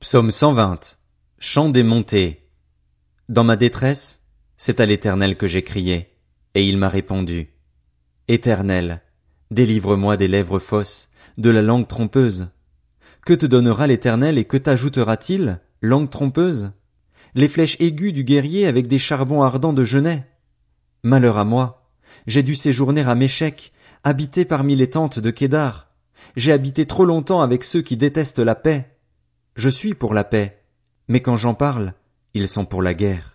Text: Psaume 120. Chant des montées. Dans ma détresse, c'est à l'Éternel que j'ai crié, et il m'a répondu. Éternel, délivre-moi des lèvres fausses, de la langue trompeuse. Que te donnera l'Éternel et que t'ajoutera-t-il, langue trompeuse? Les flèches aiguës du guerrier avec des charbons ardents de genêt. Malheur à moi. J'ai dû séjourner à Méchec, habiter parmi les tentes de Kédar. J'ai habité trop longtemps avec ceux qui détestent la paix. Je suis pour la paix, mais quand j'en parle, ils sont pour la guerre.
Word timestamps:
Psaume 0.00 0.30
120. 0.30 0.96
Chant 1.38 1.68
des 1.68 1.82
montées. 1.82 2.48
Dans 3.28 3.44
ma 3.44 3.56
détresse, 3.56 4.22
c'est 4.56 4.80
à 4.80 4.86
l'Éternel 4.86 5.36
que 5.36 5.46
j'ai 5.46 5.60
crié, 5.60 6.16
et 6.54 6.66
il 6.66 6.78
m'a 6.78 6.88
répondu. 6.88 7.50
Éternel, 8.26 9.02
délivre-moi 9.50 10.16
des 10.16 10.26
lèvres 10.26 10.58
fausses, 10.58 11.10
de 11.36 11.50
la 11.50 11.60
langue 11.60 11.86
trompeuse. 11.86 12.48
Que 13.26 13.34
te 13.34 13.44
donnera 13.44 13.86
l'Éternel 13.86 14.38
et 14.38 14.46
que 14.46 14.56
t'ajoutera-t-il, 14.56 15.60
langue 15.82 16.08
trompeuse? 16.08 16.70
Les 17.34 17.46
flèches 17.46 17.76
aiguës 17.78 18.14
du 18.14 18.24
guerrier 18.24 18.66
avec 18.66 18.86
des 18.86 18.98
charbons 18.98 19.42
ardents 19.42 19.74
de 19.74 19.84
genêt. 19.84 20.26
Malheur 21.02 21.36
à 21.36 21.44
moi. 21.44 21.92
J'ai 22.26 22.42
dû 22.42 22.54
séjourner 22.54 23.02
à 23.02 23.14
Méchec, 23.14 23.70
habiter 24.02 24.46
parmi 24.46 24.76
les 24.76 24.88
tentes 24.88 25.18
de 25.18 25.30
Kédar. 25.30 25.90
J'ai 26.36 26.52
habité 26.52 26.86
trop 26.86 27.04
longtemps 27.04 27.42
avec 27.42 27.64
ceux 27.64 27.82
qui 27.82 27.98
détestent 27.98 28.38
la 28.38 28.54
paix. 28.54 28.96
Je 29.56 29.68
suis 29.68 29.94
pour 29.94 30.14
la 30.14 30.24
paix, 30.24 30.62
mais 31.08 31.20
quand 31.20 31.36
j'en 31.36 31.54
parle, 31.54 31.94
ils 32.34 32.48
sont 32.48 32.64
pour 32.64 32.82
la 32.82 32.94
guerre. 32.94 33.29